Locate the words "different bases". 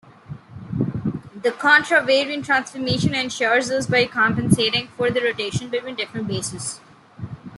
6.05-6.79